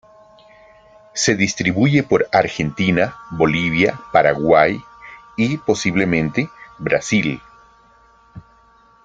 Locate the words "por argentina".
2.01-3.15